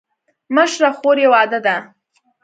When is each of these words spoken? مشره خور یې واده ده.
مشره 0.55 0.89
خور 0.97 1.17
یې 1.23 1.27
واده 1.33 1.59
ده. 1.65 1.75